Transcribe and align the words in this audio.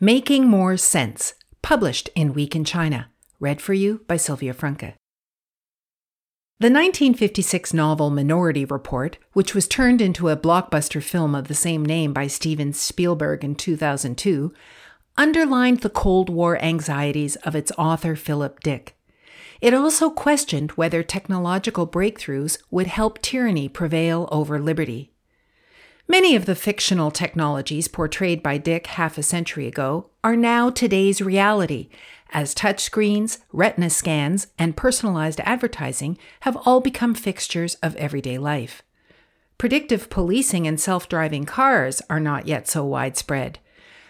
Making 0.00 0.46
More 0.46 0.76
Sense, 0.76 1.32
published 1.62 2.10
in 2.14 2.34
Week 2.34 2.54
in 2.54 2.66
China. 2.66 3.08
Read 3.40 3.62
for 3.62 3.72
you 3.72 4.02
by 4.06 4.18
Sylvia 4.18 4.52
Franke. 4.52 4.92
The 6.60 6.68
1956 6.68 7.72
novel 7.72 8.10
Minority 8.10 8.66
Report, 8.66 9.16
which 9.32 9.54
was 9.54 9.66
turned 9.66 10.02
into 10.02 10.28
a 10.28 10.36
blockbuster 10.36 11.02
film 11.02 11.34
of 11.34 11.48
the 11.48 11.54
same 11.54 11.82
name 11.82 12.12
by 12.12 12.26
Steven 12.26 12.74
Spielberg 12.74 13.42
in 13.42 13.54
2002, 13.54 14.52
underlined 15.16 15.80
the 15.80 15.88
Cold 15.88 16.28
War 16.28 16.62
anxieties 16.62 17.36
of 17.36 17.56
its 17.56 17.72
author 17.78 18.14
Philip 18.14 18.60
Dick. 18.60 18.98
It 19.62 19.72
also 19.72 20.10
questioned 20.10 20.72
whether 20.72 21.02
technological 21.02 21.86
breakthroughs 21.86 22.58
would 22.70 22.86
help 22.86 23.22
tyranny 23.22 23.70
prevail 23.70 24.28
over 24.30 24.60
liberty. 24.60 25.14
Many 26.08 26.36
of 26.36 26.46
the 26.46 26.54
fictional 26.54 27.10
technologies 27.10 27.88
portrayed 27.88 28.40
by 28.40 28.58
Dick 28.58 28.86
half 28.86 29.18
a 29.18 29.24
century 29.24 29.66
ago 29.66 30.10
are 30.22 30.36
now 30.36 30.70
today's 30.70 31.20
reality, 31.20 31.88
as 32.30 32.54
touchscreens, 32.54 33.38
retina 33.52 33.90
scans, 33.90 34.46
and 34.56 34.76
personalized 34.76 35.40
advertising 35.40 36.16
have 36.40 36.56
all 36.64 36.80
become 36.80 37.14
fixtures 37.14 37.74
of 37.76 37.96
everyday 37.96 38.38
life. 38.38 38.82
Predictive 39.58 40.08
policing 40.08 40.66
and 40.66 40.78
self 40.78 41.08
driving 41.08 41.44
cars 41.44 42.00
are 42.08 42.20
not 42.20 42.46
yet 42.46 42.68
so 42.68 42.84
widespread. 42.84 43.58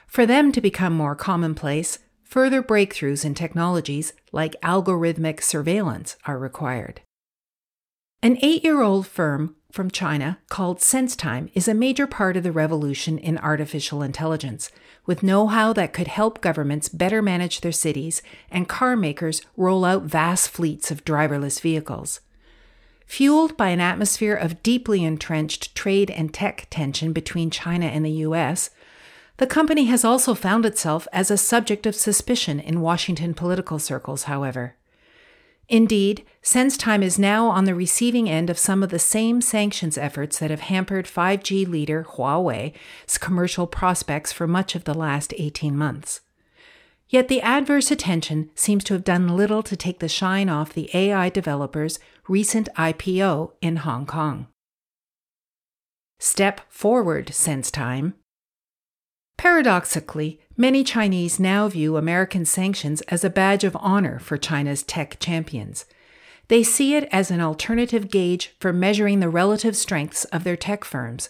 For 0.06 0.26
them 0.26 0.52
to 0.52 0.60
become 0.60 0.92
more 0.92 1.16
commonplace, 1.16 1.98
further 2.22 2.62
breakthroughs 2.62 3.24
in 3.24 3.32
technologies 3.32 4.12
like 4.32 4.60
algorithmic 4.62 5.42
surveillance 5.42 6.16
are 6.26 6.38
required. 6.38 7.00
An 8.22 8.36
eight 8.42 8.64
year 8.64 8.82
old 8.82 9.06
firm 9.06 9.56
from 9.76 9.90
China 9.90 10.38
called 10.48 10.78
SenseTime 10.78 11.50
is 11.52 11.68
a 11.68 11.74
major 11.74 12.06
part 12.06 12.34
of 12.38 12.42
the 12.42 12.50
revolution 12.50 13.18
in 13.18 13.36
artificial 13.36 14.00
intelligence, 14.00 14.70
with 15.04 15.22
know 15.22 15.48
how 15.48 15.74
that 15.74 15.92
could 15.92 16.08
help 16.08 16.40
governments 16.40 16.88
better 16.88 17.20
manage 17.20 17.60
their 17.60 17.70
cities 17.70 18.22
and 18.50 18.70
car 18.70 18.96
makers 18.96 19.42
roll 19.54 19.84
out 19.84 20.04
vast 20.04 20.48
fleets 20.48 20.90
of 20.90 21.04
driverless 21.04 21.60
vehicles. 21.60 22.20
Fueled 23.04 23.54
by 23.58 23.68
an 23.68 23.80
atmosphere 23.80 24.34
of 24.34 24.62
deeply 24.62 25.04
entrenched 25.04 25.74
trade 25.74 26.10
and 26.10 26.32
tech 26.32 26.68
tension 26.70 27.12
between 27.12 27.50
China 27.50 27.84
and 27.84 28.02
the 28.02 28.24
US, 28.24 28.70
the 29.36 29.46
company 29.46 29.84
has 29.84 30.06
also 30.06 30.34
found 30.34 30.64
itself 30.64 31.06
as 31.12 31.30
a 31.30 31.36
subject 31.36 31.84
of 31.84 31.94
suspicion 31.94 32.58
in 32.58 32.80
Washington 32.80 33.34
political 33.34 33.78
circles, 33.78 34.22
however. 34.22 34.74
Indeed, 35.68 36.24
SenseTime 36.42 37.02
is 37.02 37.18
now 37.18 37.48
on 37.48 37.64
the 37.64 37.74
receiving 37.74 38.30
end 38.30 38.50
of 38.50 38.58
some 38.58 38.84
of 38.84 38.90
the 38.90 39.00
same 39.00 39.40
sanctions 39.40 39.98
efforts 39.98 40.38
that 40.38 40.50
have 40.50 40.60
hampered 40.60 41.06
5G 41.06 41.66
leader 41.66 42.06
Huawei's 42.08 43.18
commercial 43.18 43.66
prospects 43.66 44.32
for 44.32 44.46
much 44.46 44.76
of 44.76 44.84
the 44.84 44.94
last 44.94 45.34
18 45.36 45.76
months. 45.76 46.20
Yet 47.08 47.28
the 47.28 47.40
adverse 47.40 47.90
attention 47.90 48.50
seems 48.54 48.84
to 48.84 48.94
have 48.94 49.04
done 49.04 49.36
little 49.36 49.62
to 49.64 49.76
take 49.76 49.98
the 49.98 50.08
shine 50.08 50.48
off 50.48 50.72
the 50.72 50.90
AI 50.94 51.28
developer's 51.30 51.98
recent 52.28 52.68
IPO 52.76 53.52
in 53.60 53.76
Hong 53.76 54.06
Kong. 54.06 54.46
Step 56.18 56.60
forward, 56.68 57.28
SenseTime. 57.28 58.14
Paradoxically, 59.36 60.40
many 60.56 60.82
Chinese 60.82 61.38
now 61.38 61.68
view 61.68 61.96
American 61.96 62.44
sanctions 62.44 63.00
as 63.02 63.24
a 63.24 63.30
badge 63.30 63.64
of 63.64 63.76
honor 63.80 64.18
for 64.18 64.36
China's 64.36 64.82
tech 64.82 65.18
champions. 65.20 65.84
They 66.48 66.62
see 66.62 66.94
it 66.94 67.08
as 67.12 67.30
an 67.30 67.40
alternative 67.40 68.10
gauge 68.10 68.54
for 68.60 68.72
measuring 68.72 69.20
the 69.20 69.28
relative 69.28 69.76
strengths 69.76 70.24
of 70.26 70.44
their 70.44 70.56
tech 70.56 70.84
firms. 70.84 71.28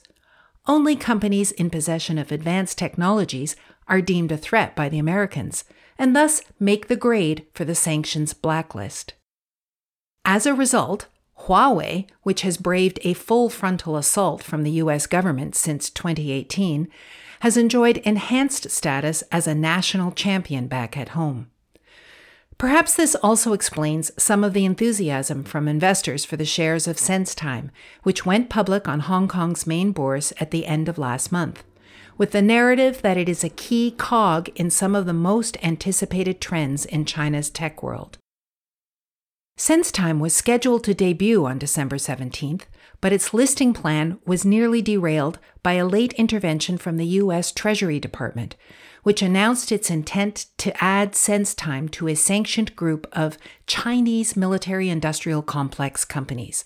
Only 0.66 0.96
companies 0.96 1.52
in 1.52 1.70
possession 1.70 2.18
of 2.18 2.30
advanced 2.30 2.76
technologies 2.76 3.56
are 3.88 4.00
deemed 4.00 4.32
a 4.32 4.36
threat 4.36 4.74
by 4.76 4.88
the 4.88 4.98
Americans, 4.98 5.64
and 5.98 6.14
thus 6.14 6.42
make 6.58 6.88
the 6.88 6.96
grade 6.96 7.46
for 7.54 7.64
the 7.64 7.74
sanctions 7.74 8.34
blacklist. 8.34 9.14
As 10.24 10.44
a 10.44 10.54
result, 10.54 11.06
Huawei, 11.42 12.08
which 12.22 12.42
has 12.42 12.56
braved 12.56 12.98
a 13.04 13.14
full 13.14 13.48
frontal 13.48 13.96
assault 13.96 14.42
from 14.42 14.62
the 14.62 14.72
US 14.72 15.06
government 15.06 15.54
since 15.54 15.88
2018, 15.90 16.88
has 17.40 17.56
enjoyed 17.56 17.98
enhanced 17.98 18.70
status 18.70 19.22
as 19.30 19.46
a 19.46 19.54
national 19.54 20.12
champion 20.12 20.66
back 20.66 20.96
at 20.96 21.10
home. 21.10 21.50
Perhaps 22.58 22.94
this 22.94 23.14
also 23.16 23.52
explains 23.52 24.10
some 24.16 24.42
of 24.42 24.54
the 24.54 24.64
enthusiasm 24.64 25.44
from 25.44 25.68
investors 25.68 26.24
for 26.24 26.38
the 26.38 26.46
shares 26.46 26.86
of 26.88 26.96
SenseTime, 26.96 27.68
which 28.02 28.24
went 28.24 28.48
public 28.48 28.88
on 28.88 29.00
Hong 29.00 29.28
Kong's 29.28 29.66
main 29.66 29.92
bourse 29.92 30.32
at 30.40 30.50
the 30.50 30.64
end 30.64 30.88
of 30.88 30.96
last 30.96 31.30
month, 31.30 31.62
with 32.16 32.30
the 32.30 32.40
narrative 32.40 33.02
that 33.02 33.18
it 33.18 33.28
is 33.28 33.44
a 33.44 33.50
key 33.50 33.90
cog 33.90 34.48
in 34.54 34.70
some 34.70 34.94
of 34.94 35.04
the 35.04 35.12
most 35.12 35.58
anticipated 35.62 36.40
trends 36.40 36.86
in 36.86 37.04
China's 37.04 37.50
tech 37.50 37.82
world. 37.82 38.16
SenseTime 39.56 40.18
was 40.18 40.36
scheduled 40.36 40.84
to 40.84 40.92
debut 40.92 41.46
on 41.46 41.56
December 41.58 41.96
17th, 41.96 42.64
but 43.00 43.10
its 43.10 43.32
listing 43.32 43.72
plan 43.72 44.18
was 44.26 44.44
nearly 44.44 44.82
derailed 44.82 45.38
by 45.62 45.74
a 45.74 45.86
late 45.86 46.12
intervention 46.14 46.76
from 46.76 46.98
the 46.98 47.06
U.S. 47.06 47.52
Treasury 47.52 47.98
Department, 47.98 48.54
which 49.02 49.22
announced 49.22 49.72
its 49.72 49.88
intent 49.88 50.44
to 50.58 50.84
add 50.84 51.12
SenseTime 51.12 51.90
to 51.92 52.06
a 52.06 52.14
sanctioned 52.14 52.76
group 52.76 53.06
of 53.12 53.38
Chinese 53.66 54.36
military 54.36 54.90
industrial 54.90 55.40
complex 55.40 56.04
companies, 56.04 56.62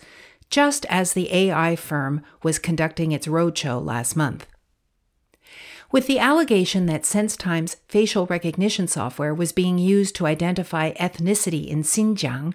just 0.48 0.84
as 0.86 1.12
the 1.12 1.32
AI 1.32 1.76
firm 1.76 2.22
was 2.42 2.58
conducting 2.58 3.12
its 3.12 3.28
roadshow 3.28 3.80
last 3.80 4.16
month. 4.16 4.48
With 5.92 6.06
the 6.06 6.20
allegation 6.20 6.86
that 6.86 7.02
SenseTime's 7.02 7.76
facial 7.88 8.26
recognition 8.26 8.86
software 8.86 9.34
was 9.34 9.50
being 9.50 9.76
used 9.76 10.14
to 10.16 10.26
identify 10.26 10.92
ethnicity 10.92 11.66
in 11.66 11.82
Xinjiang, 11.82 12.54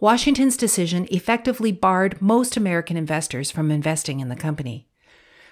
Washington's 0.00 0.58
decision 0.58 1.08
effectively 1.10 1.72
barred 1.72 2.20
most 2.20 2.58
American 2.58 2.98
investors 2.98 3.50
from 3.50 3.70
investing 3.70 4.20
in 4.20 4.28
the 4.28 4.36
company. 4.36 4.86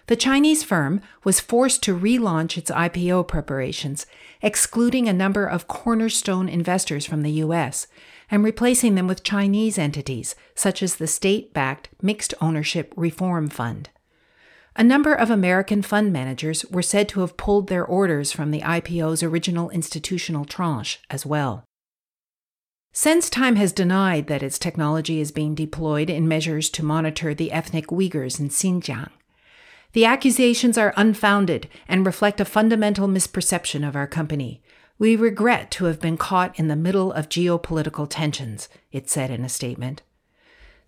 The 0.08 0.16
Chinese 0.16 0.62
firm 0.62 1.00
was 1.24 1.40
forced 1.40 1.82
to 1.84 1.98
relaunch 1.98 2.58
its 2.58 2.70
IPO 2.70 3.28
preparations, 3.28 4.04
excluding 4.42 5.08
a 5.08 5.12
number 5.14 5.46
of 5.46 5.68
cornerstone 5.68 6.50
investors 6.50 7.06
from 7.06 7.22
the 7.22 7.30
U.S. 7.30 7.86
and 8.30 8.44
replacing 8.44 8.94
them 8.94 9.06
with 9.06 9.22
Chinese 9.22 9.78
entities, 9.78 10.34
such 10.54 10.82
as 10.82 10.96
the 10.96 11.06
state 11.06 11.54
backed 11.54 11.88
Mixed 12.02 12.34
Ownership 12.42 12.92
Reform 12.94 13.48
Fund. 13.48 13.88
A 14.74 14.84
number 14.84 15.12
of 15.12 15.30
American 15.30 15.82
fund 15.82 16.12
managers 16.12 16.64
were 16.66 16.82
said 16.82 17.08
to 17.10 17.20
have 17.20 17.36
pulled 17.36 17.68
their 17.68 17.84
orders 17.84 18.32
from 18.32 18.50
the 18.50 18.60
IPO's 18.60 19.22
original 19.22 19.68
institutional 19.70 20.44
tranche 20.44 21.00
as 21.10 21.26
well. 21.26 21.64
SenseTime 22.94 23.56
has 23.56 23.72
denied 23.72 24.26
that 24.26 24.42
its 24.42 24.58
technology 24.58 25.20
is 25.20 25.32
being 25.32 25.54
deployed 25.54 26.10
in 26.10 26.28
measures 26.28 26.68
to 26.70 26.84
monitor 26.84 27.34
the 27.34 27.52
ethnic 27.52 27.86
Uyghurs 27.88 28.38
in 28.38 28.48
Xinjiang. 28.48 29.10
The 29.92 30.06
accusations 30.06 30.78
are 30.78 30.94
unfounded 30.96 31.68
and 31.86 32.06
reflect 32.06 32.40
a 32.40 32.46
fundamental 32.46 33.08
misperception 33.08 33.86
of 33.86 33.94
our 33.94 34.06
company. 34.06 34.62
We 34.98 35.16
regret 35.16 35.70
to 35.72 35.86
have 35.86 36.00
been 36.00 36.16
caught 36.16 36.58
in 36.58 36.68
the 36.68 36.76
middle 36.76 37.12
of 37.12 37.28
geopolitical 37.28 38.06
tensions, 38.08 38.68
it 38.90 39.10
said 39.10 39.30
in 39.30 39.44
a 39.44 39.50
statement. 39.50 40.02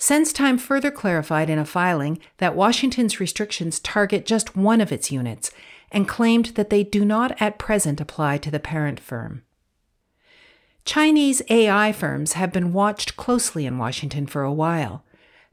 SenseTime 0.04 0.60
further 0.60 0.90
clarified 0.90 1.48
in 1.48 1.58
a 1.58 1.64
filing 1.64 2.18
that 2.36 2.54
Washington's 2.54 3.20
restrictions 3.20 3.80
target 3.80 4.26
just 4.26 4.54
one 4.54 4.82
of 4.82 4.92
its 4.92 5.10
units 5.10 5.50
and 5.90 6.06
claimed 6.06 6.48
that 6.56 6.68
they 6.68 6.84
do 6.84 7.06
not 7.06 7.34
at 7.40 7.58
present 7.58 8.02
apply 8.02 8.36
to 8.36 8.50
the 8.50 8.60
parent 8.60 9.00
firm. 9.00 9.44
Chinese 10.84 11.40
AI 11.48 11.90
firms 11.90 12.34
have 12.34 12.52
been 12.52 12.74
watched 12.74 13.16
closely 13.16 13.64
in 13.64 13.78
Washington 13.78 14.26
for 14.26 14.42
a 14.42 14.52
while. 14.52 15.06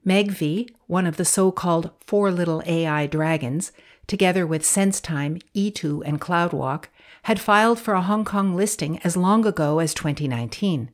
Megvii, 0.06 0.70
one 0.86 1.08
of 1.08 1.16
the 1.16 1.24
so 1.24 1.50
called 1.54 1.92
four 2.06 2.30
little 2.30 2.62
AI 2.66 3.08
dragons, 3.08 3.72
together 4.06 4.46
with 4.46 4.64
SenseTime, 4.64 5.42
Yitu, 5.56 6.02
and 6.06 6.20
CloudWalk, 6.20 6.88
had 7.24 7.40
filed 7.40 7.80
for 7.80 7.94
a 7.94 8.02
Hong 8.02 8.26
Kong 8.26 8.54
listing 8.54 9.00
as 9.06 9.16
long 9.16 9.46
ago 9.46 9.80
as 9.80 9.94
2019. 9.94 10.92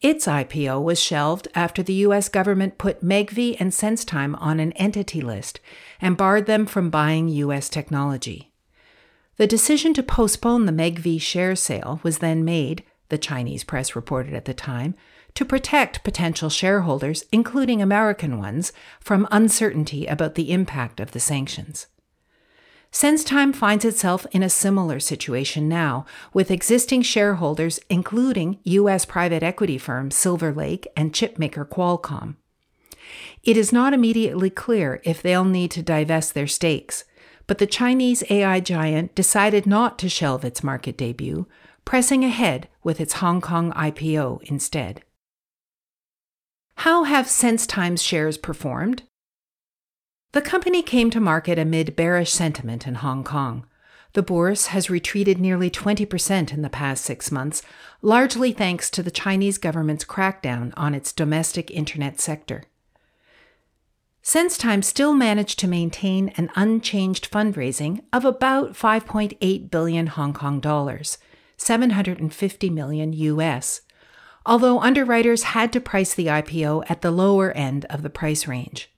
Its 0.00 0.26
IPO 0.26 0.82
was 0.82 1.00
shelved 1.00 1.48
after 1.54 1.82
the 1.82 1.94
US 1.94 2.28
government 2.28 2.78
put 2.78 3.04
Megvii 3.04 3.56
and 3.58 3.72
SenseTime 3.72 4.36
on 4.40 4.60
an 4.60 4.72
entity 4.72 5.20
list 5.20 5.58
and 6.00 6.16
barred 6.16 6.46
them 6.46 6.66
from 6.66 6.90
buying 6.90 7.28
US 7.28 7.68
technology. 7.68 8.52
The 9.36 9.46
decision 9.46 9.94
to 9.94 10.02
postpone 10.02 10.66
the 10.66 10.72
Megvii 10.72 11.20
share 11.20 11.56
sale 11.56 12.00
was 12.02 12.18
then 12.18 12.44
made, 12.44 12.84
the 13.08 13.18
Chinese 13.18 13.64
press 13.64 13.96
reported 13.96 14.34
at 14.34 14.44
the 14.44 14.54
time, 14.54 14.94
to 15.34 15.44
protect 15.44 16.04
potential 16.04 16.48
shareholders, 16.48 17.24
including 17.30 17.82
American 17.82 18.38
ones, 18.38 18.72
from 19.00 19.28
uncertainty 19.30 20.06
about 20.06 20.34
the 20.34 20.50
impact 20.50 21.00
of 21.00 21.12
the 21.12 21.20
sanctions. 21.20 21.86
SenseTime 22.96 23.54
finds 23.54 23.84
itself 23.84 24.26
in 24.32 24.42
a 24.42 24.48
similar 24.48 24.98
situation 25.00 25.68
now, 25.68 26.06
with 26.32 26.50
existing 26.50 27.02
shareholders, 27.02 27.78
including 27.90 28.58
U.S. 28.64 29.04
private 29.04 29.42
equity 29.42 29.76
firm 29.76 30.10
Silver 30.10 30.50
Lake 30.50 30.88
and 30.96 31.12
chipmaker 31.12 31.68
Qualcomm. 31.68 32.36
It 33.42 33.58
is 33.58 33.70
not 33.70 33.92
immediately 33.92 34.48
clear 34.48 35.02
if 35.04 35.20
they'll 35.20 35.44
need 35.44 35.72
to 35.72 35.82
divest 35.82 36.32
their 36.32 36.46
stakes, 36.46 37.04
but 37.46 37.58
the 37.58 37.66
Chinese 37.66 38.24
AI 38.30 38.60
giant 38.60 39.14
decided 39.14 39.66
not 39.66 39.98
to 39.98 40.08
shelve 40.08 40.42
its 40.42 40.64
market 40.64 40.96
debut, 40.96 41.46
pressing 41.84 42.24
ahead 42.24 42.66
with 42.82 42.98
its 42.98 43.20
Hong 43.20 43.42
Kong 43.42 43.72
IPO 43.72 44.42
instead. 44.44 45.02
How 46.76 47.04
have 47.04 47.26
SenseTime's 47.26 48.02
shares 48.02 48.38
performed? 48.38 49.02
The 50.36 50.42
company 50.42 50.82
came 50.82 51.08
to 51.12 51.18
market 51.18 51.58
amid 51.58 51.96
bearish 51.96 52.30
sentiment 52.30 52.86
in 52.86 52.96
Hong 52.96 53.24
Kong. 53.24 53.64
The 54.12 54.22
bourse 54.22 54.66
has 54.66 54.90
retreated 54.90 55.40
nearly 55.40 55.70
20% 55.70 56.52
in 56.52 56.60
the 56.60 56.68
past 56.68 57.06
six 57.06 57.32
months, 57.32 57.62
largely 58.02 58.52
thanks 58.52 58.90
to 58.90 59.02
the 59.02 59.10
Chinese 59.10 59.56
government's 59.56 60.04
crackdown 60.04 60.74
on 60.76 60.94
its 60.94 61.10
domestic 61.10 61.70
internet 61.70 62.20
sector. 62.20 62.64
SenseTime 64.22 64.84
still 64.84 65.14
managed 65.14 65.58
to 65.60 65.66
maintain 65.66 66.28
an 66.36 66.50
unchanged 66.54 67.30
fundraising 67.30 68.02
of 68.12 68.26
about 68.26 68.74
5.8 68.74 69.70
billion 69.70 70.06
Hong 70.06 70.34
Kong 70.34 70.60
dollars, 70.60 71.16
750 71.56 72.68
million 72.68 73.14
US, 73.14 73.80
although 74.44 74.80
underwriters 74.80 75.44
had 75.44 75.72
to 75.72 75.80
price 75.80 76.12
the 76.12 76.26
IPO 76.26 76.84
at 76.90 77.00
the 77.00 77.10
lower 77.10 77.52
end 77.52 77.86
of 77.86 78.02
the 78.02 78.10
price 78.10 78.46
range. 78.46 78.90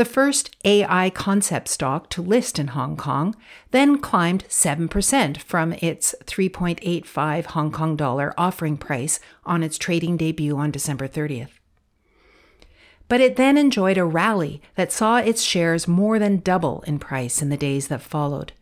The 0.00 0.06
first 0.06 0.56
AI 0.64 1.10
concept 1.10 1.68
stock 1.68 2.08
to 2.08 2.22
list 2.22 2.58
in 2.58 2.68
Hong 2.68 2.96
Kong 2.96 3.36
then 3.70 3.98
climbed 3.98 4.46
7% 4.48 5.36
from 5.42 5.74
its 5.74 6.14
3.85 6.24 7.44
Hong 7.44 7.70
Kong 7.70 7.96
dollar 7.96 8.32
offering 8.38 8.78
price 8.78 9.20
on 9.44 9.62
its 9.62 9.76
trading 9.76 10.16
debut 10.16 10.56
on 10.56 10.70
December 10.70 11.06
30th 11.06 11.50
but 13.08 13.20
it 13.20 13.36
then 13.36 13.58
enjoyed 13.58 13.98
a 13.98 14.04
rally 14.06 14.62
that 14.74 14.90
saw 14.90 15.18
its 15.18 15.42
shares 15.42 15.86
more 15.86 16.18
than 16.18 16.38
double 16.38 16.82
in 16.86 16.98
price 16.98 17.42
in 17.42 17.50
the 17.50 17.56
days 17.58 17.88
that 17.88 18.00
followed. 18.00 18.54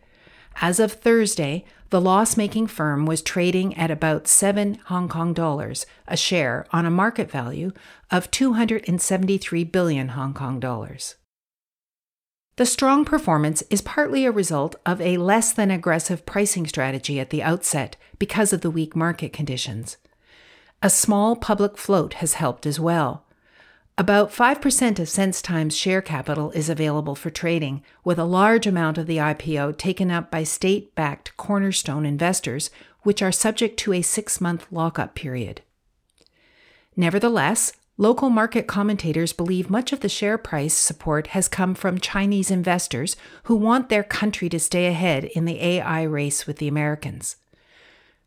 As 0.61 0.81
of 0.81 0.91
Thursday, 0.91 1.65
the 1.91 2.01
loss 2.01 2.37
making 2.37 2.67
firm 2.67 3.07
was 3.07 3.23
trading 3.23 3.77
at 3.77 3.93
about 3.93 4.27
7 4.27 4.81
Hong 4.87 5.09
Kong 5.09 5.35
dollars 5.35 5.87
a 6.09 6.17
share 6.17 6.67
on 6.73 6.85
a 6.85 6.91
market 6.91 7.31
value 7.31 7.71
of 8.11 8.29
273 8.33 9.63
billion 9.63 10.09
Hong 10.09 10.35
Kong 10.35 10.59
dollars. 10.59 11.15
The 12.59 12.67
strong 12.67 13.05
performance 13.05 13.63
is 13.71 13.81
partly 13.81 14.25
a 14.25 14.33
result 14.33 14.75
of 14.85 15.01
a 15.01 15.17
less 15.17 15.53
than 15.53 15.71
aggressive 15.71 16.27
pricing 16.27 16.67
strategy 16.67 17.21
at 17.21 17.31
the 17.31 17.41
outset 17.41 17.95
because 18.19 18.53
of 18.53 18.63
the 18.63 18.71
weak 18.71 18.97
market 18.97 19.33
conditions. 19.33 19.97
A 20.83 20.91
small 20.91 21.37
public 21.37 21.79
float 21.79 22.15
has 22.15 22.35
helped 22.35 22.67
as 22.67 22.81
well. 22.81 23.25
About 23.97 24.33
5% 24.33 24.99
of 24.99 25.07
SenseTime's 25.07 25.77
share 25.77 26.03
capital 26.03 26.51
is 26.51 26.69
available 26.69 27.15
for 27.15 27.31
trading, 27.31 27.81
with 28.03 28.19
a 28.19 28.25
large 28.25 28.67
amount 28.67 28.99
of 28.99 29.07
the 29.07 29.19
IPO 29.19 29.79
taken 29.79 30.11
up 30.11 30.29
by 30.29 30.43
state 30.43 30.97
backed 30.97 31.37
cornerstone 31.37 32.05
investors, 32.05 32.71
which 33.03 33.23
are 33.23 33.31
subject 33.31 33.77
to 33.79 33.93
a 33.93 34.03
six 34.03 34.41
month 34.41 34.67
lockup 34.73 35.15
period. 35.15 35.63
Nevertheless, 36.97 37.73
local 37.99 38.31
market 38.31 38.69
commentators 38.69 39.33
believe 39.33 39.69
much 39.69 39.93
of 39.93 40.01
the 40.01 40.09
share 40.09 40.39
price 40.39 40.75
support 40.75 41.29
has 41.29 41.49
come 41.49 41.75
from 41.75 41.99
Chinese 41.99 42.51
investors 42.51 43.17
who 43.43 43.57
want 43.57 43.89
their 43.89 44.05
country 44.05 44.49
to 44.49 44.61
stay 44.61 44.87
ahead 44.87 45.25
in 45.25 45.45
the 45.45 45.61
AI 45.61 46.05
race 46.05 46.47
with 46.47 46.59
the 46.59 46.69
Americans. 46.69 47.37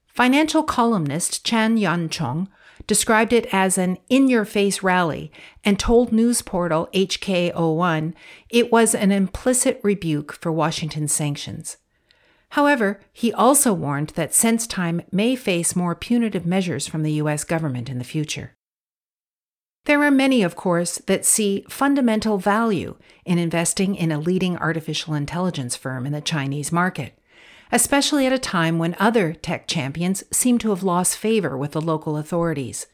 Financial 0.08 0.62
columnist 0.62 1.46
Chan 1.46 1.78
Yan 1.78 2.10
Chong 2.10 2.50
described 2.86 3.32
it 3.32 3.48
as 3.54 3.78
an 3.78 3.98
in 4.10 4.28
your 4.28 4.44
face 4.44 4.84
rally 4.84 5.32
and 5.64 5.80
told 5.80 6.12
news 6.12 6.42
portal 6.42 6.90
HK01 6.94 8.14
it 8.50 8.72
was 8.72 8.94
an 8.94 9.12
implicit 9.12 9.80
rebuke 9.84 10.34
for 10.34 10.52
Washington's 10.52 11.14
sanctions. 11.14 11.78
However, 12.50 13.00
he 13.14 13.32
also 13.32 13.72
warned 13.72 14.10
that 14.10 14.32
SenseTime 14.32 15.06
may 15.14 15.38
face 15.38 15.74
more 15.74 15.96
punitive 15.96 16.46
measures 16.46 16.86
from 16.86 17.04
the 17.04 17.14
U.S. 17.14 17.46
government 17.46 17.88
in 17.90 17.98
the 17.98 18.04
future. 18.04 18.58
There 19.86 20.04
are 20.04 20.12
many, 20.12 20.44
of 20.44 20.56
course, 20.56 20.98
that 21.08 21.26
see 21.26 21.66
fundamental 21.70 22.38
value 22.38 22.98
in 23.26 23.38
investing 23.38 23.96
in 23.96 24.12
a 24.12 24.20
leading 24.20 24.58
artificial 24.58 25.14
intelligence 25.14 25.76
firm 25.76 26.06
in 26.06 26.14
the 26.14 26.22
Chinese 26.22 26.72
market 26.72 27.18
especially 27.72 28.26
at 28.26 28.34
a 28.34 28.40
time 28.40 28.78
when 28.78 28.96
other 29.00 29.34
tech 29.34 29.68
champions 29.68 30.24
seem 30.32 30.58
to 30.58 30.70
have 30.70 30.84
lost 30.84 31.18
favor 31.18 31.58
with 31.58 31.72
the 31.72 31.82
local 31.82 32.18
authorities. 32.18 32.88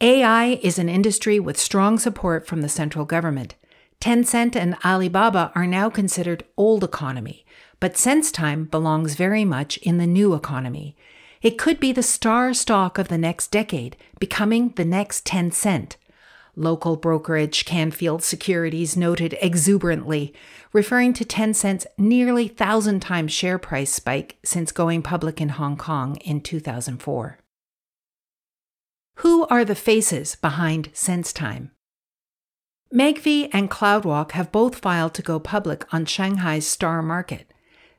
AI 0.00 0.58
is 0.62 0.78
an 0.78 0.88
industry 0.88 1.38
with 1.38 1.58
strong 1.58 1.98
support 1.98 2.46
from 2.46 2.62
the 2.62 2.68
central 2.68 3.04
government. 3.04 3.54
Tencent 4.00 4.56
and 4.56 4.76
Alibaba 4.84 5.52
are 5.54 5.66
now 5.66 5.88
considered 5.88 6.44
old 6.56 6.82
economy, 6.82 7.44
but 7.78 7.94
SenseTime 7.94 8.70
belongs 8.70 9.14
very 9.14 9.44
much 9.44 9.76
in 9.78 9.98
the 9.98 10.06
new 10.06 10.34
economy. 10.34 10.96
It 11.42 11.58
could 11.58 11.80
be 11.80 11.92
the 11.92 12.04
star 12.04 12.54
stock 12.54 12.98
of 12.98 13.08
the 13.08 13.18
next 13.18 13.50
decade, 13.50 13.96
becoming 14.20 14.70
the 14.70 14.84
next 14.84 15.26
Tencent. 15.26 15.96
Local 16.54 16.96
brokerage 16.96 17.64
Canfield 17.64 18.22
Securities 18.22 18.96
noted 18.96 19.36
exuberantly, 19.40 20.32
referring 20.72 21.14
to 21.14 21.24
Tencent's 21.24 21.86
nearly 21.98 22.46
thousand 22.46 23.00
times 23.00 23.32
share 23.32 23.58
price 23.58 23.92
spike 23.92 24.38
since 24.44 24.70
going 24.70 25.02
public 25.02 25.40
in 25.40 25.48
Hong 25.48 25.76
Kong 25.76 26.16
in 26.16 26.40
2004. 26.40 27.38
Who 29.16 29.46
are 29.46 29.64
the 29.64 29.74
faces 29.74 30.36
behind 30.36 30.92
SenseTime? 30.92 31.70
Megvii 32.94 33.48
and 33.52 33.70
CloudWalk 33.70 34.32
have 34.32 34.52
both 34.52 34.78
filed 34.78 35.14
to 35.14 35.22
go 35.22 35.40
public 35.40 35.92
on 35.92 36.04
Shanghai's 36.04 36.66
star 36.66 37.02
market. 37.02 37.52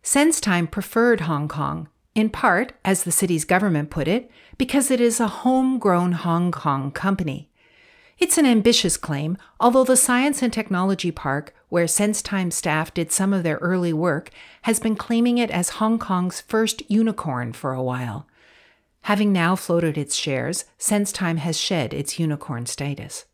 SenseTime 0.04 0.70
preferred 0.70 1.22
Hong 1.22 1.48
Kong, 1.48 1.90
in 2.16 2.30
part, 2.30 2.74
as 2.86 3.04
the 3.04 3.12
city's 3.12 3.46
government 3.46 3.90
put 3.90 4.08
it, 4.08 4.30
because 4.58 4.92
it 4.92 5.02
is 5.02 5.20
a 5.20 5.28
homegrown 5.28 6.12
Hong 6.12 6.52
Kong 6.52 6.92
company. 6.92 7.50
It's 8.20 8.38
an 8.38 8.46
ambitious 8.46 8.96
claim, 8.96 9.38
although 9.60 9.84
the 9.84 9.98
Science 9.98 10.42
and 10.42 10.54
Technology 10.54 11.12
Park, 11.12 11.56
where 11.70 11.86
SenseTime 11.86 12.54
staff 12.54 12.94
did 12.94 13.12
some 13.12 13.34
of 13.34 13.42
their 13.42 13.58
early 13.58 13.92
work, 13.92 14.30
has 14.64 14.80
been 14.80 14.96
claiming 14.96 15.40
it 15.40 15.50
as 15.50 15.70
Hong 15.70 15.98
Kong's 15.98 16.40
first 16.40 16.84
unicorn 16.90 17.52
for 17.54 17.74
a 17.74 17.84
while. 17.84 18.28
Having 19.02 19.34
now 19.34 19.56
floated 19.56 19.98
its 19.98 20.16
shares, 20.16 20.66
SenseTime 20.80 21.38
has 21.40 21.60
shed 21.60 21.94
its 21.94 22.20
unicorn 22.20 22.68
status. 22.68 23.26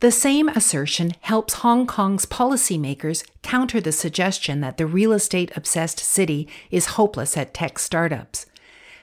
The 0.00 0.10
same 0.10 0.48
assertion 0.48 1.12
helps 1.20 1.54
Hong 1.54 1.86
Kong's 1.86 2.24
policymakers 2.24 3.22
counter 3.42 3.82
the 3.82 3.92
suggestion 3.92 4.62
that 4.62 4.78
the 4.78 4.86
real 4.86 5.12
estate 5.12 5.52
obsessed 5.54 5.98
city 5.98 6.48
is 6.70 6.96
hopeless 6.96 7.36
at 7.36 7.52
tech 7.52 7.78
startups. 7.78 8.46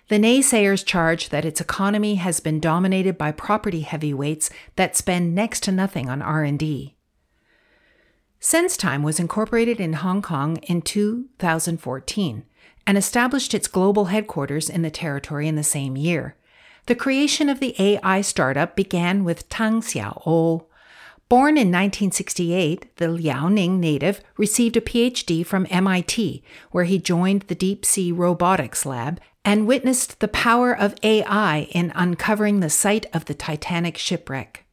The 0.07 0.17
naysayers 0.17 0.83
charge 0.83 1.29
that 1.29 1.45
its 1.45 1.61
economy 1.61 2.15
has 2.15 2.39
been 2.39 2.59
dominated 2.59 3.15
by 3.15 3.31
property 3.31 3.81
heavyweights 3.81 4.49
that 4.75 4.95
spend 4.95 5.35
next 5.35 5.61
to 5.63 5.71
nothing 5.71 6.09
on 6.09 6.23
R&D. 6.23 6.95
SenseTime 8.41 9.03
was 9.03 9.19
incorporated 9.19 9.79
in 9.79 9.93
Hong 9.93 10.23
Kong 10.23 10.57
in 10.63 10.81
2014 10.81 12.43
and 12.87 12.97
established 12.97 13.53
its 13.53 13.67
global 13.67 14.05
headquarters 14.05 14.67
in 14.67 14.81
the 14.81 14.89
territory 14.89 15.47
in 15.47 15.55
the 15.55 15.63
same 15.63 15.95
year. 15.95 16.35
The 16.87 16.95
creation 16.95 17.49
of 17.49 17.59
the 17.59 17.75
AI 17.79 18.21
startup 18.21 18.75
began 18.75 19.23
with 19.23 19.49
Tang 19.49 19.81
Xiao. 19.81 20.66
Born 21.29 21.57
in 21.57 21.67
1968, 21.67 22.95
the 22.95 23.07
Liaoning 23.07 23.79
native 23.79 24.21
received 24.37 24.77
a 24.77 24.81
PhD 24.81 25.45
from 25.45 25.67
MIT, 25.69 26.41
where 26.71 26.85
he 26.85 26.99
joined 26.99 27.41
the 27.43 27.55
Deep 27.55 27.85
Sea 27.85 28.13
Robotics 28.13 28.85
Lab 28.85 29.19
and 29.43 29.67
witnessed 29.67 30.21
the 30.21 30.29
power 30.29 30.71
of 30.77 30.95
AI 31.03 31.67
in 31.71 31.91
uncovering 31.95 32.61
the 32.61 32.69
site 32.69 33.05
of 33.13 33.25
the 33.25 33.33
Titanic 33.33 33.97
shipwreck. 33.97 34.65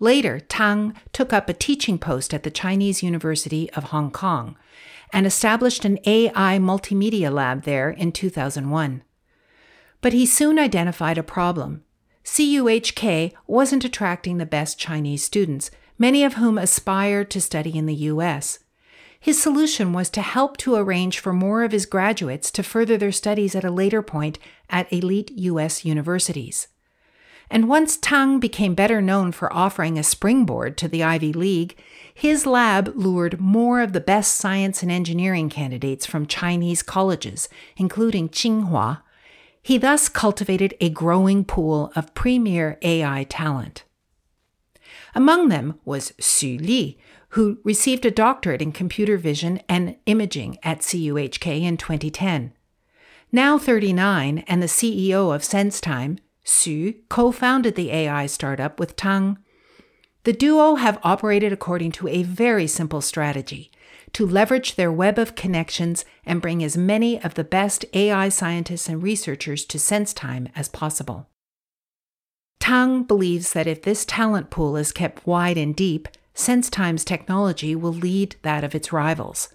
Later, 0.00 0.40
Tang 0.40 0.94
took 1.12 1.32
up 1.32 1.48
a 1.48 1.54
teaching 1.54 1.98
post 1.98 2.34
at 2.34 2.42
the 2.42 2.50
Chinese 2.50 3.02
University 3.04 3.70
of 3.72 3.84
Hong 3.84 4.10
Kong 4.10 4.56
and 5.12 5.24
established 5.24 5.84
an 5.84 5.98
AI 6.04 6.58
multimedia 6.58 7.32
lab 7.32 7.62
there 7.62 7.90
in 7.90 8.10
2001. 8.10 9.02
But 10.00 10.12
he 10.12 10.26
soon 10.26 10.58
identified 10.58 11.18
a 11.18 11.22
problem. 11.22 11.84
CUHK 12.30 13.32
wasn't 13.46 13.84
attracting 13.84 14.36
the 14.36 14.46
best 14.46 14.78
Chinese 14.78 15.24
students, 15.24 15.70
many 15.98 16.22
of 16.22 16.34
whom 16.34 16.58
aspired 16.58 17.30
to 17.30 17.40
study 17.40 17.76
in 17.76 17.86
the 17.86 17.94
US. 17.94 18.58
His 19.18 19.40
solution 19.40 19.92
was 19.94 20.10
to 20.10 20.20
help 20.20 20.58
to 20.58 20.76
arrange 20.76 21.18
for 21.18 21.32
more 21.32 21.64
of 21.64 21.72
his 21.72 21.86
graduates 21.86 22.50
to 22.52 22.62
further 22.62 22.96
their 22.98 23.12
studies 23.12 23.54
at 23.54 23.64
a 23.64 23.70
later 23.70 24.02
point 24.02 24.38
at 24.68 24.92
elite 24.92 25.32
U.S. 25.36 25.84
universities. 25.84 26.68
And 27.50 27.66
once 27.66 27.96
Tang 27.96 28.38
became 28.38 28.74
better 28.74 29.00
known 29.00 29.32
for 29.32 29.52
offering 29.52 29.98
a 29.98 30.02
springboard 30.02 30.76
to 30.78 30.86
the 30.86 31.02
Ivy 31.02 31.32
League, 31.32 31.76
his 32.14 32.44
lab 32.44 32.92
lured 32.94 33.40
more 33.40 33.80
of 33.80 33.94
the 33.94 34.00
best 34.00 34.36
science 34.36 34.82
and 34.82 34.92
engineering 34.92 35.48
candidates 35.48 36.04
from 36.04 36.26
Chinese 36.26 36.82
colleges, 36.82 37.48
including 37.76 38.28
Tsinghua. 38.28 39.00
He 39.68 39.76
thus 39.76 40.08
cultivated 40.08 40.72
a 40.80 40.88
growing 40.88 41.44
pool 41.44 41.92
of 41.94 42.14
premier 42.14 42.78
AI 42.80 43.24
talent. 43.24 43.84
Among 45.14 45.50
them 45.50 45.78
was 45.84 46.12
Xu 46.12 46.58
Li, 46.58 46.96
who 47.36 47.58
received 47.64 48.06
a 48.06 48.10
doctorate 48.10 48.62
in 48.62 48.72
computer 48.72 49.18
vision 49.18 49.60
and 49.68 49.96
imaging 50.06 50.56
at 50.62 50.80
CUHK 50.80 51.60
in 51.60 51.76
2010. 51.76 52.54
Now 53.30 53.58
39 53.58 54.38
and 54.48 54.62
the 54.62 54.68
CEO 54.68 55.34
of 55.34 55.42
SenseTime, 55.42 56.16
Xu 56.46 56.94
co 57.10 57.30
founded 57.30 57.74
the 57.74 57.90
AI 57.90 58.24
startup 58.24 58.80
with 58.80 58.96
Tang. 58.96 59.36
The 60.24 60.32
duo 60.32 60.76
have 60.76 60.98
operated 61.02 61.52
according 61.52 61.92
to 61.92 62.08
a 62.08 62.22
very 62.22 62.66
simple 62.66 63.02
strategy 63.02 63.70
to 64.12 64.26
leverage 64.26 64.74
their 64.74 64.92
web 64.92 65.18
of 65.18 65.34
connections 65.34 66.04
and 66.24 66.42
bring 66.42 66.62
as 66.62 66.76
many 66.76 67.22
of 67.22 67.34
the 67.34 67.44
best 67.44 67.84
AI 67.92 68.28
scientists 68.28 68.88
and 68.88 69.02
researchers 69.02 69.64
to 69.66 69.78
SenseTime 69.78 70.50
as 70.54 70.68
possible. 70.68 71.28
Tang 72.60 73.04
believes 73.04 73.52
that 73.52 73.66
if 73.66 73.82
this 73.82 74.04
talent 74.04 74.50
pool 74.50 74.76
is 74.76 74.92
kept 74.92 75.26
wide 75.26 75.56
and 75.56 75.74
deep, 75.74 76.08
SenseTime's 76.34 77.04
technology 77.04 77.74
will 77.74 77.92
lead 77.92 78.36
that 78.42 78.64
of 78.64 78.74
its 78.74 78.92
rivals. 78.92 79.48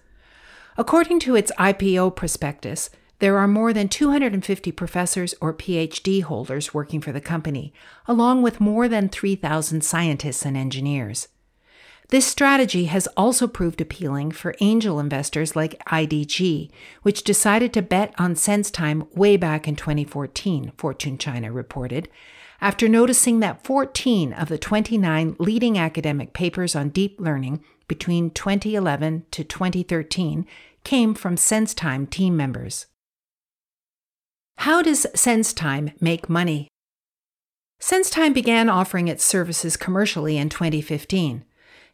According 0.78 1.20
to 1.22 1.36
its 1.36 1.52
IPO 1.60 2.16
prospectus, 2.16 2.90
there 3.20 3.38
are 3.38 3.48
more 3.48 3.72
than 3.72 3.88
250 3.88 4.72
professors 4.72 5.34
or 5.40 5.54
PhD 5.54 6.24
holders 6.24 6.74
working 6.74 7.00
for 7.00 7.12
the 7.12 7.22
company, 7.22 7.74
along 8.08 8.42
with 8.42 8.60
more 8.60 8.88
than 8.88 9.08
3,000 9.08 9.82
scientists 9.82 10.46
and 10.46 10.58
engineers. 10.58 11.28
This 12.14 12.28
strategy 12.28 12.86
has 12.86 13.08
also 13.18 13.48
proved 13.48 13.82
appealing 13.82 14.34
for 14.34 14.54
angel 14.60 15.00
investors 15.00 15.56
like 15.56 15.84
IDG, 15.86 16.70
which 17.02 17.24
decided 17.24 17.74
to 17.74 17.82
bet 17.82 18.14
on 18.20 18.36
SenseTime 18.36 19.12
way 19.16 19.36
back 19.36 19.68
in 19.68 19.76
2014, 19.76 20.74
Fortune 20.78 21.18
China 21.18 21.52
reported, 21.52 22.08
after 22.62 22.88
noticing 22.88 23.40
that 23.40 23.64
14 23.64 24.32
of 24.32 24.48
the 24.48 24.60
29 24.60 25.38
leading 25.40 25.80
academic 25.80 26.34
papers 26.34 26.76
on 26.76 26.90
deep 26.90 27.20
learning 27.20 27.64
between 27.88 28.30
2011 28.30 29.26
to 29.32 29.44
2013 29.44 30.46
came 30.84 31.16
from 31.16 31.36
SenseTime 31.36 32.08
team 32.08 32.38
members. 32.38 32.86
How 34.58 34.84
does 34.84 35.08
SenseTime 35.16 36.00
make 36.00 36.30
money? 36.30 36.68
SenseTime 37.82 38.36
began 38.36 38.70
offering 38.70 39.08
its 39.08 39.24
services 39.24 39.76
commercially 39.76 40.38
in 40.38 40.50
2015. 40.50 41.46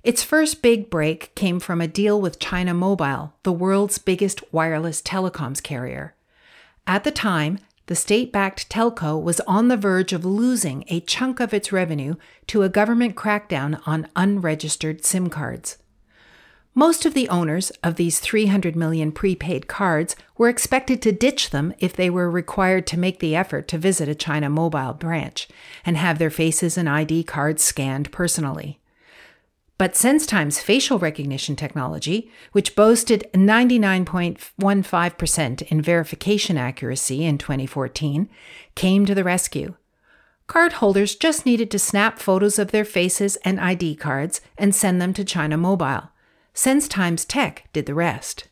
Its 0.02 0.24
first 0.24 0.62
big 0.62 0.90
break 0.90 1.36
came 1.36 1.60
from 1.60 1.82
a 1.82 1.88
deal 1.88 2.22
with 2.22 2.40
China 2.40 2.74
Mobile, 2.74 3.34
the 3.44 3.52
world's 3.52 3.98
biggest 3.98 4.42
wireless 4.54 5.02
telecoms 5.02 5.62
carrier. 5.62 6.16
At 6.88 7.04
the 7.04 7.12
time, 7.12 7.60
the 7.88 7.96
state 7.96 8.32
backed 8.32 8.70
telco 8.70 9.22
was 9.22 9.42
on 9.42 9.68
the 9.68 9.76
verge 9.76 10.14
of 10.14 10.24
losing 10.24 10.86
a 10.88 11.02
chunk 11.02 11.42
of 11.42 11.54
its 11.54 11.74
revenue 11.74 12.16
to 12.48 12.64
a 12.64 12.70
government 12.70 13.16
crackdown 13.16 13.82
on 13.86 14.08
unregistered 14.16 15.04
SIM 15.04 15.30
cards. 15.30 15.78
Most 16.74 17.06
of 17.06 17.14
the 17.14 17.28
owners 17.28 17.72
of 17.84 17.96
these 17.96 18.22
300 18.22 18.78
million 18.78 19.12
prepaid 19.12 19.68
cards 19.68 20.16
were 20.38 20.48
expected 20.48 21.02
to 21.02 21.12
ditch 21.12 21.50
them 21.50 21.74
if 21.80 21.94
they 21.94 22.10
were 22.10 22.32
required 22.32 22.88
to 22.88 23.00
make 23.00 23.20
the 23.20 23.36
effort 23.36 23.68
to 23.68 23.78
visit 23.78 24.08
a 24.08 24.16
China 24.16 24.50
Mobile 24.50 24.94
branch 24.94 25.50
and 25.86 25.98
have 25.98 26.20
their 26.20 26.30
faces 26.30 26.78
and 26.78 26.88
ID 26.88 27.24
cards 27.24 27.64
scanned 27.64 28.14
personally. 28.14 28.79
But 29.80 29.94
SenseTime's 29.94 30.60
facial 30.60 31.00
recognition 31.00 31.56
technology, 31.56 32.30
which 32.52 32.76
boasted 32.76 33.26
99.15% 33.34 35.62
in 35.62 35.82
verification 35.82 36.58
accuracy 36.58 37.24
in 37.24 37.38
2014, 37.38 38.30
came 38.76 39.06
to 39.06 39.16
the 39.16 39.24
rescue. 39.24 39.76
Cardholders 40.50 41.18
just 41.18 41.46
needed 41.46 41.72
to 41.72 41.80
snap 41.80 42.20
photos 42.20 42.60
of 42.60 42.72
their 42.72 42.84
faces 42.84 43.38
and 43.38 43.58
ID 43.58 43.96
cards 43.96 44.42
and 44.58 44.76
send 44.76 45.02
them 45.02 45.14
to 45.14 45.24
China 45.24 45.56
Mobile. 45.56 46.10
SenseTime's 46.54 47.24
tech 47.24 47.70
did 47.72 47.86
the 47.86 47.94
rest. 47.94 48.50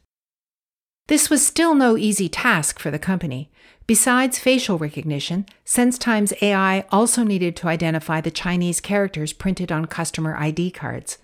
This 1.08 1.30
was 1.30 1.46
still 1.46 1.76
no 1.76 1.98
easy 1.98 2.30
task 2.30 2.80
for 2.80 2.90
the 2.90 3.00
company. 3.00 3.52
Besides 3.88 4.38
facial 4.38 4.78
recognition, 4.78 5.46
SenseTime's 5.66 6.34
AI 6.42 6.86
also 6.92 7.24
needed 7.24 7.56
to 7.56 7.70
identify 7.70 8.20
the 8.20 8.30
Chinese 8.30 8.82
characters 8.82 9.32
printed 9.32 9.72
on 9.72 9.86
customer 9.86 10.36
ID 10.36 10.72
cards. 10.72 11.20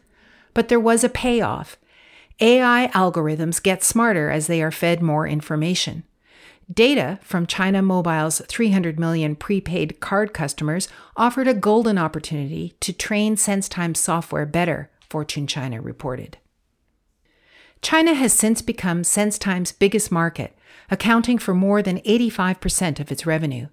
But 0.54 0.70
there 0.70 0.80
was 0.80 1.04
a 1.04 1.10
payoff. 1.10 1.76
AI 2.40 2.90
algorithms 2.94 3.62
get 3.62 3.84
smarter 3.84 4.32
as 4.32 4.48
they 4.48 4.62
are 4.62 4.72
fed 4.72 5.02
more 5.02 5.28
information. 5.28 6.04
Data 6.74 7.20
from 7.22 7.48
China 7.48 7.82
Mobile's 7.82 8.42
300 8.48 8.98
million 8.98 9.36
prepaid 9.36 10.00
card 10.00 10.34
customers 10.34 10.88
offered 11.18 11.50
a 11.50 11.54
golden 11.54 11.98
opportunity 11.98 12.76
to 12.80 12.94
train 12.94 13.36
SenseTime 13.36 13.98
software 13.98 14.46
better, 14.46 14.90
Fortune 15.10 15.48
China 15.48 15.82
reported. 15.82 16.38
China 17.82 18.14
has 18.14 18.32
since 18.32 18.62
become 18.62 19.02
SenseTime's 19.02 19.74
biggest 19.74 20.10
market, 20.10 20.56
accounting 20.90 21.38
for 21.38 21.54
more 21.54 21.82
than 21.82 22.00
85% 22.02 23.00
of 23.00 23.12
its 23.12 23.26
revenue. 23.26 23.68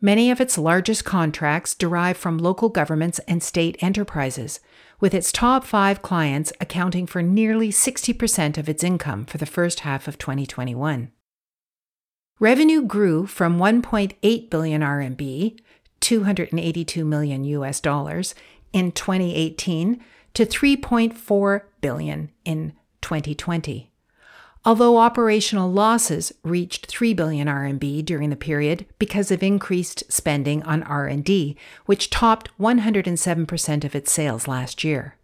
Many 0.00 0.30
of 0.30 0.40
its 0.40 0.56
largest 0.56 1.04
contracts 1.04 1.74
derive 1.74 2.16
from 2.16 2.38
local 2.38 2.70
governments 2.70 3.18
and 3.28 3.42
state 3.42 3.76
enterprises, 3.82 4.60
with 4.98 5.12
its 5.12 5.30
top 5.30 5.64
five 5.64 6.00
clients 6.00 6.52
accounting 6.60 7.06
for 7.06 7.22
nearly 7.22 7.70
60% 7.70 8.56
of 8.56 8.68
its 8.68 8.82
income 8.82 9.26
for 9.26 9.36
the 9.36 9.44
first 9.44 9.80
half 9.80 10.08
of 10.08 10.16
2021. 10.16 11.12
Revenue 12.38 12.82
grew 12.82 13.26
from 13.26 13.58
1.8 13.58 14.48
billion 14.50 14.80
RMB, 14.80 15.60
282 16.00 17.04
million 17.04 17.44
US 17.44 17.80
dollars 17.80 18.34
in 18.72 18.92
2018 18.92 20.02
to 20.32 20.46
3.4 20.46 21.62
billion 21.82 22.30
in 22.46 22.72
2020. 23.02 23.89
Although 24.64 24.98
operational 24.98 25.72
losses 25.72 26.34
reached 26.42 26.86
3 26.86 27.14
billion 27.14 27.48
RMB 27.48 28.04
during 28.04 28.28
the 28.28 28.36
period 28.36 28.84
because 28.98 29.30
of 29.30 29.42
increased 29.42 30.04
spending 30.12 30.62
on 30.64 30.82
R&D, 30.82 31.56
which 31.86 32.10
topped 32.10 32.50
107% 32.58 33.84
of 33.84 33.94
its 33.94 34.12
sales 34.12 34.46
last 34.46 34.84
year. 34.84 35.16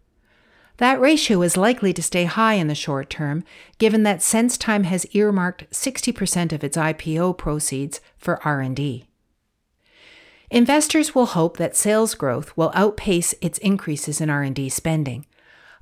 That 0.77 0.99
ratio 0.99 1.41
is 1.41 1.57
likely 1.57 1.93
to 1.93 2.03
stay 2.03 2.25
high 2.25 2.53
in 2.53 2.67
the 2.67 2.75
short 2.75 3.09
term, 3.09 3.43
given 3.77 4.03
that 4.03 4.19
SenseTime 4.19 4.85
has 4.85 5.07
earmarked 5.11 5.69
60% 5.71 6.51
of 6.51 6.63
its 6.63 6.77
IPO 6.77 7.37
proceeds 7.37 7.99
for 8.17 8.41
R&D. 8.43 9.05
Investors 10.49 11.13
will 11.13 11.25
hope 11.27 11.57
that 11.57 11.75
sales 11.75 12.15
growth 12.15 12.55
will 12.55 12.71
outpace 12.73 13.33
its 13.41 13.57
increases 13.59 14.21
in 14.21 14.29
R&D 14.29 14.69
spending, 14.69 15.25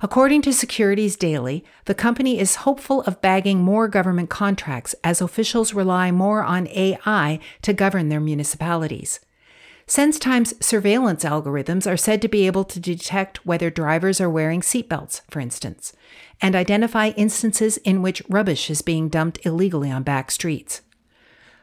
According 0.02 0.42
to 0.42 0.52
Securities 0.52 1.16
Daily, 1.16 1.64
the 1.86 1.94
company 1.94 2.38
is 2.38 2.56
hopeful 2.56 3.02
of 3.02 3.22
bagging 3.22 3.62
more 3.62 3.88
government 3.88 4.28
contracts 4.28 4.94
as 5.02 5.22
officials 5.22 5.72
rely 5.72 6.10
more 6.10 6.42
on 6.42 6.68
AI 6.68 7.38
to 7.62 7.72
govern 7.72 8.10
their 8.10 8.20
municipalities. 8.20 9.20
SenseTime's 9.86 10.52
surveillance 10.64 11.24
algorithms 11.24 11.90
are 11.90 11.96
said 11.96 12.20
to 12.20 12.28
be 12.28 12.46
able 12.46 12.64
to 12.64 12.80
detect 12.80 13.46
whether 13.46 13.70
drivers 13.70 14.20
are 14.20 14.28
wearing 14.28 14.60
seatbelts, 14.60 15.22
for 15.30 15.40
instance, 15.40 15.92
and 16.42 16.56
identify 16.56 17.10
instances 17.10 17.76
in 17.78 18.02
which 18.02 18.22
rubbish 18.28 18.68
is 18.68 18.82
being 18.82 19.08
dumped 19.08 19.38
illegally 19.46 19.90
on 19.90 20.02
back 20.02 20.30
streets. 20.30 20.82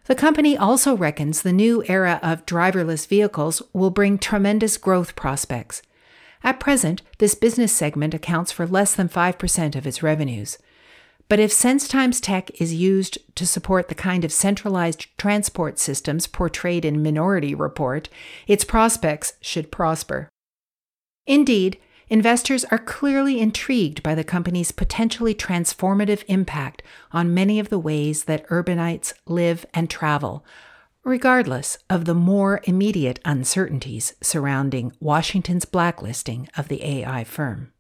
The 0.06 0.16
company 0.16 0.58
also 0.58 0.98
reckons 0.98 1.42
the 1.42 1.54
new 1.54 1.84
era 1.88 2.20
of 2.24 2.46
driverless 2.46 3.06
vehicles 3.08 3.62
will 3.74 3.92
bring 3.92 4.18
tremendous 4.18 4.78
growth 4.78 5.16
prospects. 5.16 5.82
At 6.44 6.60
present, 6.60 7.02
this 7.20 7.36
business 7.36 7.72
segment 7.72 8.14
accounts 8.14 8.52
for 8.52 8.68
less 8.68 8.94
than 8.94 9.08
5% 9.08 9.76
of 9.76 9.88
its 9.88 10.04
revenues. 10.04 10.58
But 11.30 11.40
if 11.40 11.52
SenseTime's 11.52 12.20
tech 12.20 12.62
is 12.62 12.74
used 12.74 13.18
to 13.36 13.48
support 13.48 13.88
the 13.88 13.96
kind 13.96 14.26
of 14.26 14.32
centralized 14.34 15.08
transport 15.18 15.80
systems 15.80 16.28
portrayed 16.28 16.84
in 16.84 17.02
Minority 17.02 17.56
Report, 17.56 18.10
its 18.46 18.66
prospects 18.66 19.34
should 19.40 19.72
prosper. 19.72 20.30
Indeed, 21.26 21.80
investors 22.10 22.66
are 22.66 22.78
clearly 22.78 23.40
intrigued 23.40 24.04
by 24.04 24.14
the 24.14 24.26
company's 24.26 24.74
potentially 24.74 25.34
transformative 25.34 26.24
impact 26.28 26.84
on 27.14 27.34
many 27.34 27.58
of 27.58 27.70
the 27.70 27.80
ways 27.80 28.26
that 28.26 28.48
urbanites 28.50 29.14
live 29.26 29.66
and 29.74 29.90
travel, 29.90 30.46
regardless 31.04 31.78
of 31.90 32.06
the 32.06 32.14
more 32.14 32.62
immediate 32.64 33.20
uncertainties 33.26 34.14
surrounding 34.22 34.94
Washington's 35.02 35.66
blacklisting 35.66 36.48
of 36.56 36.70
the 36.70 36.84
AI 36.84 37.24
firm. 37.26 37.73